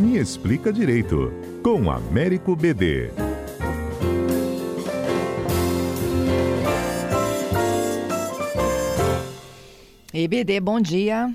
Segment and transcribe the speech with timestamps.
[0.00, 1.30] Me Explica Direito,
[1.62, 3.10] com Américo BD.
[10.14, 11.30] Ei, BD, bom dia.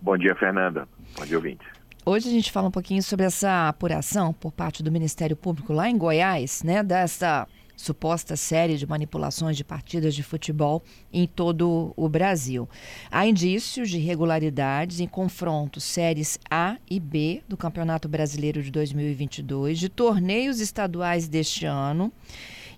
[0.00, 0.88] Bom dia, Fernanda.
[1.18, 1.66] Bom dia, ouvinte.
[2.06, 5.90] Hoje a gente fala um pouquinho sobre essa apuração por parte do Ministério Público lá
[5.90, 7.46] em Goiás, né, dessa
[7.78, 10.82] suposta série de manipulações de partidas de futebol
[11.12, 12.68] em todo o Brasil.
[13.10, 19.78] Há indícios de irregularidades em confrontos séries A e B do Campeonato Brasileiro de 2022,
[19.78, 22.12] de torneios estaduais deste ano.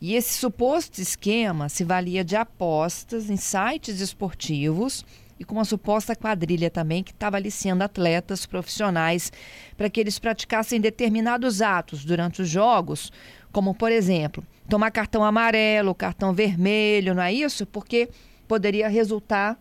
[0.00, 5.04] E esse suposto esquema se valia de apostas em sites esportivos
[5.38, 9.30] e com uma suposta quadrilha também que estava aliciando atletas profissionais
[9.76, 13.12] para que eles praticassem determinados atos durante os jogos,
[13.52, 17.66] como, por exemplo, tomar cartão amarelo, cartão vermelho, não é isso?
[17.66, 18.08] Porque
[18.46, 19.58] poderia resultar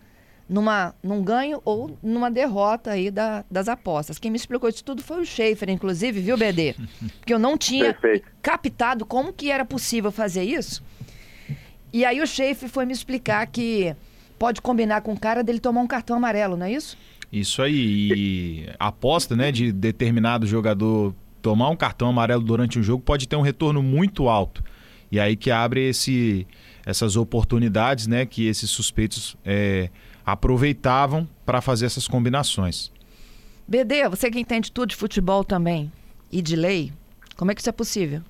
[0.48, 4.20] numa, num ganho ou numa derrota aí da, das apostas.
[4.20, 6.76] Quem me explicou isso tudo foi o Schaefer, inclusive, viu, BD?
[7.20, 8.28] Porque eu não tinha Perfeito.
[8.42, 10.84] captado como que era possível fazer isso.
[11.92, 13.95] E aí o Schaefer foi me explicar que
[14.38, 16.97] pode combinar com o cara dele tomar um cartão amarelo, não é isso?
[17.31, 18.12] Isso aí.
[18.16, 23.28] E a aposta né, de determinado jogador tomar um cartão amarelo durante um jogo pode
[23.28, 24.64] ter um retorno muito alto.
[25.16, 26.45] E aí que abre esse,
[26.85, 29.89] essas oportunidades né, que esses suspeitos é,
[30.25, 32.91] aproveitavam para fazer essas combinações.
[33.66, 35.89] BD, você que entende tudo de futebol também
[36.30, 36.91] e de lei,
[37.38, 38.23] como é que isso é possível?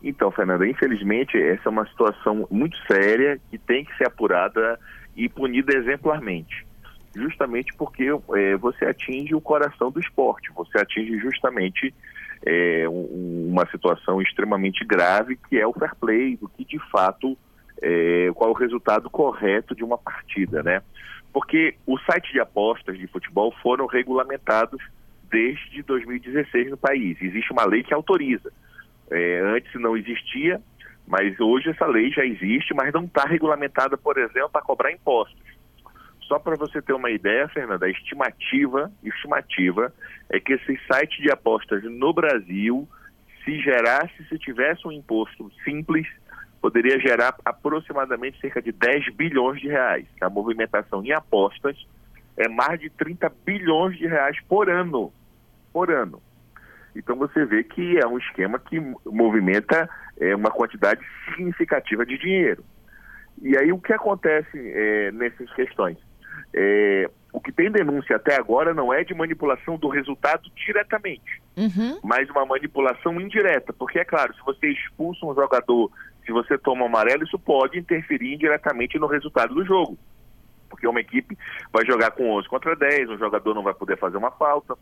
[0.00, 4.78] Então, Fernanda, infelizmente essa é uma situação muito séria que tem que ser apurada
[5.16, 6.64] e punida exemplarmente.
[7.12, 8.04] Justamente porque
[8.36, 11.92] é, você atinge o coração do esporte, você atinge justamente
[12.44, 17.36] é, um, uma situação extremamente grave que é o fair play, do que de fato
[17.80, 20.82] é, qual é o resultado correto de uma partida, né?
[21.32, 24.80] Porque os sites de apostas de futebol foram regulamentados
[25.30, 27.16] desde 2016 no país.
[27.20, 28.52] Existe uma lei que autoriza.
[29.10, 30.60] É, antes não existia,
[31.06, 35.40] mas hoje essa lei já existe, mas não está regulamentada, por exemplo, para cobrar impostos.
[36.32, 39.92] Só para você ter uma ideia, Fernanda, a estimativa, estimativa
[40.30, 42.88] é que esses sites de apostas no Brasil,
[43.44, 46.08] se gerasse, se tivesse um imposto simples,
[46.58, 50.06] poderia gerar aproximadamente cerca de 10 bilhões de reais.
[50.22, 51.76] A movimentação em apostas
[52.38, 55.12] é mais de 30 bilhões de reais por ano.
[55.70, 56.18] Por ano.
[56.96, 59.86] Então você vê que é um esquema que movimenta
[60.18, 62.64] é, uma quantidade significativa de dinheiro.
[63.42, 65.98] E aí o que acontece é, nessas questões?
[66.54, 71.98] É, o que tem denúncia até agora não é de manipulação do resultado diretamente, uhum.
[72.04, 73.72] mas uma manipulação indireta.
[73.72, 75.90] Porque, é claro, se você expulsa um jogador,
[76.26, 79.98] se você toma amarelo, isso pode interferir indiretamente no resultado do jogo.
[80.68, 81.36] Porque uma equipe
[81.72, 84.76] vai jogar com 11 contra 10, um jogador não vai poder fazer uma falta.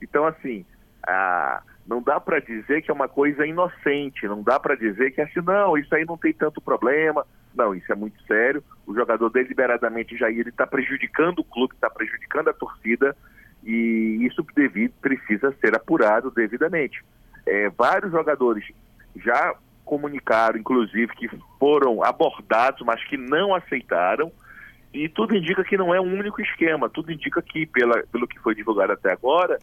[0.00, 0.64] Então, assim,
[1.06, 5.20] a, não dá para dizer que é uma coisa inocente, não dá para dizer que
[5.20, 7.26] é assim, não, isso aí não tem tanto problema.
[7.54, 8.62] Não, isso é muito sério.
[8.86, 13.16] O jogador deliberadamente já ele está prejudicando o clube, está prejudicando a torcida
[13.62, 17.02] e isso devido, precisa ser apurado devidamente.
[17.46, 18.64] É, vários jogadores
[19.16, 19.54] já
[19.84, 21.28] comunicaram, inclusive, que
[21.58, 24.30] foram abordados, mas que não aceitaram.
[24.92, 26.88] E tudo indica que não é um único esquema.
[26.88, 29.58] Tudo indica que, pela, pelo que foi divulgado até agora,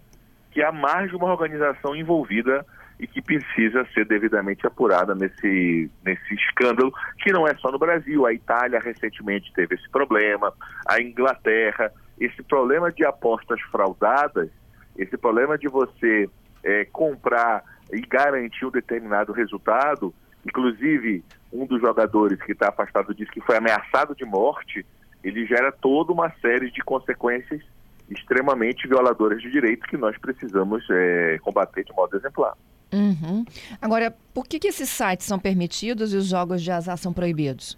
[0.52, 2.66] que há mais de uma organização envolvida
[3.02, 8.28] e que precisa ser devidamente apurada nesse, nesse escândalo, que não é só no Brasil.
[8.28, 10.54] A Itália recentemente teve esse problema,
[10.88, 11.92] a Inglaterra.
[12.20, 14.52] Esse problema de apostas fraudadas,
[14.96, 16.30] esse problema de você
[16.64, 20.14] é, comprar e garantir um determinado resultado,
[20.46, 24.86] inclusive um dos jogadores que está afastado disse que foi ameaçado de morte,
[25.24, 27.64] ele gera toda uma série de consequências
[28.08, 32.54] extremamente violadoras de direitos que nós precisamos é, combater de modo exemplar.
[32.94, 33.46] Uhum.
[33.82, 37.78] Agora, por que, que esses sites são permitidos e os jogos de azar são proibidos?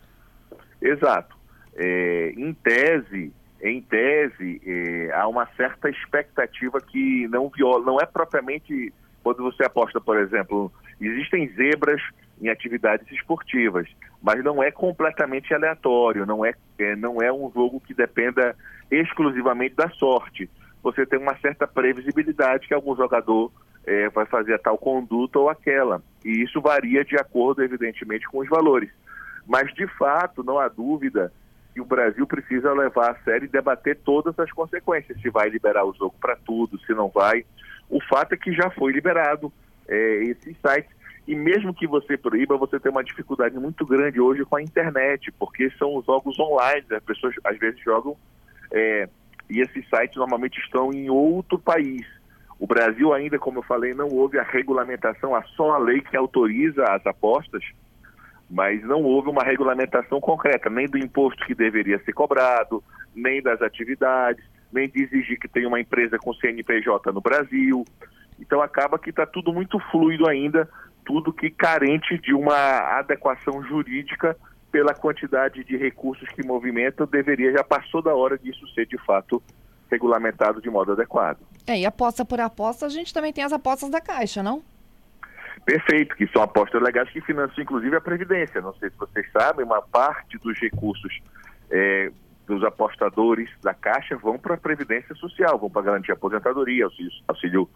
[0.81, 1.35] Exato.
[1.75, 3.31] É, em tese,
[3.61, 8.93] em tese, é, há uma certa expectativa que não viola, não é propriamente
[9.23, 12.01] quando você aposta, por exemplo, existem zebras
[12.41, 13.87] em atividades esportivas,
[14.21, 18.55] mas não é completamente aleatório, não é, é, não é um jogo que dependa
[18.91, 20.49] exclusivamente da sorte.
[20.83, 23.49] Você tem uma certa previsibilidade que algum jogador
[23.85, 26.01] é, vai fazer a tal conduta ou aquela.
[26.23, 28.89] E isso varia de acordo, evidentemente, com os valores.
[29.45, 31.31] Mas, de fato, não há dúvida
[31.73, 35.85] que o Brasil precisa levar a sério e debater todas as consequências, se vai liberar
[35.85, 37.45] o jogo para tudo, se não vai.
[37.89, 39.51] O fato é que já foi liberado
[39.87, 40.91] é, esses sites.
[41.27, 45.31] E mesmo que você proíba, você tem uma dificuldade muito grande hoje com a internet,
[45.39, 48.15] porque são os jogos online, as pessoas às vezes jogam
[48.71, 49.07] é,
[49.49, 52.05] e esses sites normalmente estão em outro país
[52.59, 56.15] O Brasil ainda, como eu falei, não houve a regulamentação, há só a lei que
[56.15, 57.63] autoriza as apostas,
[58.49, 62.83] mas não houve uma regulamentação concreta, nem do imposto que deveria ser cobrado,
[63.15, 67.83] nem das atividades, nem de exigir que tenha uma empresa com CNPJ no Brasil.
[68.39, 70.69] Então acaba que está tudo muito fluido ainda,
[71.05, 74.37] tudo que carente de uma adequação jurídica
[74.71, 79.41] pela quantidade de recursos que movimenta, deveria, já passou da hora disso ser de fato
[79.93, 81.39] regulamentado de modo adequado.
[81.65, 84.61] É, e aposta por aposta, a gente também tem as apostas da Caixa, não?
[85.65, 88.61] Perfeito, que são apostas legais que financiam inclusive a Previdência.
[88.61, 91.21] Não sei se vocês sabem, uma parte dos recursos
[91.71, 92.11] é,
[92.45, 97.69] dos apostadores da Caixa vão para a Previdência Social, vão para garantir aposentadoria, auxílio, auxílio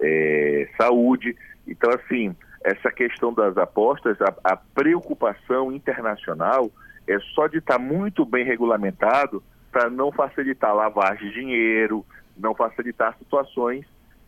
[0.00, 1.36] é, saúde.
[1.66, 2.34] Então, assim,
[2.64, 6.70] essa questão das apostas, a, a preocupação internacional
[7.06, 12.04] é só de estar tá muito bem regulamentado para não facilitar lavagem de dinheiro,
[12.36, 13.84] não facilitar situações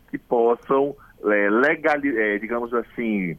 [0.09, 3.37] que possam é, legal, é, digamos assim,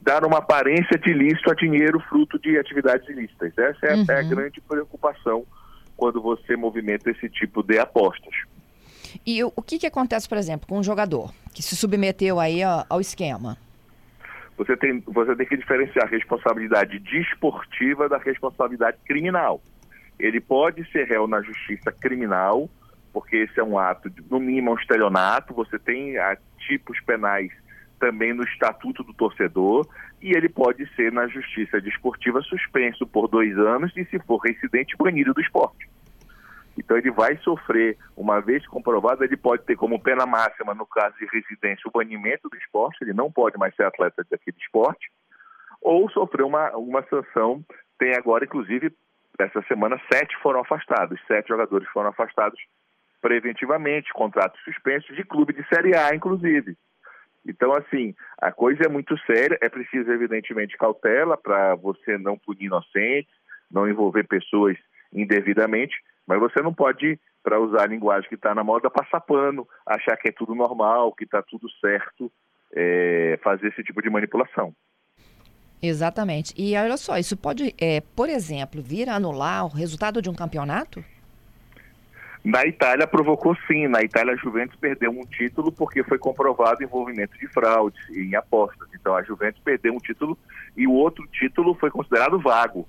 [0.00, 3.52] dar uma aparência de ilícito a dinheiro fruto de atividades ilícitas.
[3.56, 4.04] Essa é, uhum.
[4.08, 5.44] é a grande preocupação
[5.96, 8.34] quando você movimenta esse tipo de apostas.
[9.24, 12.84] E o, que, que acontece, por exemplo, com um jogador que se submeteu aí ao,
[12.88, 13.56] ao esquema?
[14.58, 19.60] Você tem, você tem que diferenciar a responsabilidade desportiva da responsabilidade criminal.
[20.18, 22.68] Ele pode ser réu na justiça criminal,
[23.12, 27.00] porque esse é um ato, no mínimo, é um estelionato, você tem a, ah, tipos
[27.00, 27.50] penais
[27.98, 29.86] também no Estatuto do Torcedor,
[30.20, 34.96] e ele pode ser na Justiça Desportiva suspenso por dois anos e, se for reincidente,
[34.98, 35.88] banido do esporte.
[36.76, 41.16] Então ele vai sofrer, uma vez comprovado, ele pode ter como pena máxima, no caso
[41.18, 45.10] de residência, o banimento do esporte, ele não pode mais ser atleta daquele esporte,
[45.80, 47.64] ou sofrer uma, uma sanção,
[47.98, 48.92] tem agora, inclusive,
[49.38, 52.58] essa semana, sete foram afastados, sete jogadores foram afastados
[53.20, 56.76] preventivamente, contratos suspensos de clube de Série A, inclusive.
[57.46, 62.64] Então, assim, a coisa é muito séria, é preciso, evidentemente, cautela para você não punir
[62.64, 63.32] inocentes,
[63.70, 64.76] não envolver pessoas
[65.12, 65.94] indevidamente,
[66.26, 70.16] mas você não pode, para usar a linguagem que está na moda, passar pano, achar
[70.16, 72.30] que é tudo normal, que está tudo certo,
[72.74, 74.74] é, fazer esse tipo de manipulação.
[75.82, 76.54] Exatamente.
[76.56, 81.04] E olha só, isso pode, é, por exemplo, vir anular o resultado de um campeonato?
[82.46, 83.88] Na Itália provocou sim.
[83.88, 88.88] Na Itália a Juventus perdeu um título porque foi comprovado envolvimento de fraudes em apostas.
[88.94, 90.38] Então a Juventus perdeu um título
[90.76, 92.88] e o outro título foi considerado vago.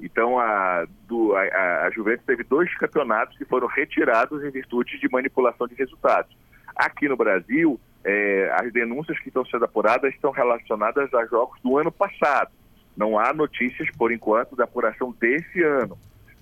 [0.00, 5.08] Então a, do, a, a Juventus teve dois campeonatos que foram retirados em virtude de
[5.08, 6.36] manipulação de resultados.
[6.74, 11.76] Aqui no Brasil, é, as denúncias que estão sendo apuradas estão relacionadas a jogos do
[11.76, 12.52] ano passado.
[12.96, 15.98] Não há notícias, por enquanto, da apuração desse ano.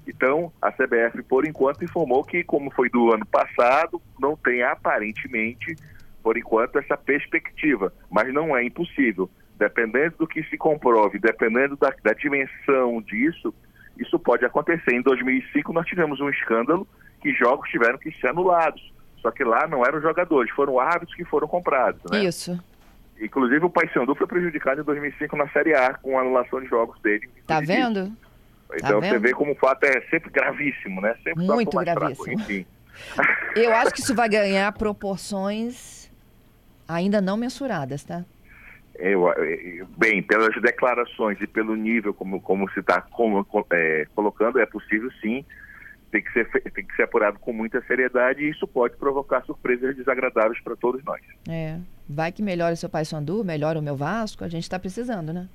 [0.07, 5.75] Então, a CBF, por enquanto, informou que, como foi do ano passado, não tem aparentemente,
[6.23, 7.91] por enquanto, essa perspectiva.
[8.11, 9.31] Mas não é impossível.
[9.59, 13.55] Dependendo do que se comprove, dependendo da, da dimensão disso,
[13.99, 14.95] isso pode acontecer.
[14.95, 16.87] Em 2005, nós tivemos um escândalo
[17.23, 18.94] que jogos tiveram que ser anulados
[19.25, 22.23] só que lá não eram jogadores, foram árbitros que foram comprados, né?
[22.25, 22.63] Isso.
[23.19, 27.01] Inclusive o Paysandu foi prejudicado em 2005 na Série A com a anulação de jogos
[27.01, 27.31] dele.
[27.47, 28.13] Tá vendo?
[28.77, 31.17] Então tá você vê como o fato é sempre gravíssimo, né?
[31.25, 32.39] Sempre Muito gravíssimo.
[32.39, 32.67] Fraco,
[33.57, 36.11] Eu acho que isso vai ganhar proporções
[36.87, 38.27] ainda não mensuradas, tá?
[38.97, 39.25] Eu,
[39.97, 43.03] bem, pelas declarações e pelo nível como, como se está
[43.73, 45.43] é, colocando, é possível sim
[46.15, 49.97] tem que ser, tem que ser apurado com muita seriedade e isso pode provocar surpresas
[49.97, 51.21] desagradáveis para todos nós.
[51.49, 51.77] É.
[52.09, 55.33] Vai que melhora o seu Pai Sandu, melhora o meu Vasco, a gente está precisando,
[55.33, 55.49] né?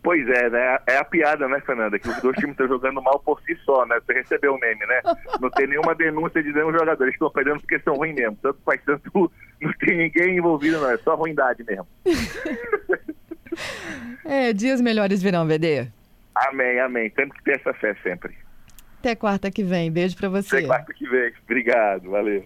[0.00, 0.78] Pois é, né?
[0.86, 1.98] É a piada, né, Fernanda?
[1.98, 3.98] Que os dois times estão jogando mal por si só, né?
[4.00, 5.00] Você recebeu o meme, né?
[5.40, 7.04] Não tem nenhuma denúncia de nenhum jogador.
[7.04, 8.36] Eles estão perdendo porque são ruins mesmo.
[8.40, 10.90] Tanto Pai Sandu, não tem ninguém envolvido, não.
[10.90, 11.86] É só ruindade mesmo.
[14.24, 15.88] é, dias melhores virão, VD.
[16.34, 17.10] Amém, amém.
[17.10, 18.34] Temos que ter essa fé sempre.
[19.02, 19.90] Até quarta que vem.
[19.90, 20.58] Beijo para você.
[20.58, 21.32] Até quarta que vem.
[21.42, 22.08] Obrigado.
[22.08, 22.44] Valeu.